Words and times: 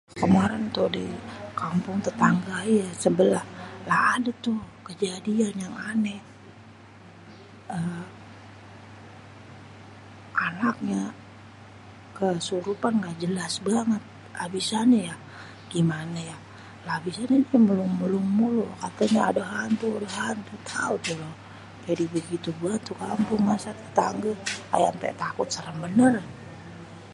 "Kemarin 0.21 0.63
di 0.97 1.05
kampung 1.61 1.97
tetangga 2.07 2.57
sebelah, 3.03 3.45
lah 3.89 4.01
ada 4.15 4.31
tuh 4.45 4.59
kejadian 4.87 5.55
yang 5.63 5.75
aneh. 5.91 6.21
eee 7.75 8.03
Anaknya 10.47 11.03
kesurupan 12.17 12.93
ngga 12.99 13.13
jelas 13.23 13.53
banget, 13.69 14.03
abisannya 14.43 14.99
yak 15.09 15.21
gimana 15.73 16.19
yak 16.29 16.41
abisnya 16.97 17.25
mulung-mulung 17.67 18.27
mulu 18.39 18.65
katanya 18.83 19.21
""ada 19.29 19.43
hantu 19.53 19.87
ada 19.99 20.09
hantu"" 20.19 20.53
tau 20.71 20.93
tu 21.03 21.11
orang 21.13 21.35
jadi 21.85 22.05
begitu 22.15 22.49
bét 22.61 22.79
tu 22.87 22.93
kampung, 23.05 23.41
masa 23.49 23.69
tetangge 23.81 24.31
ayé 24.73 24.85
ampe 24.91 25.07
takut 25.21 25.47
serem 25.55 25.77
bener." 25.85 26.15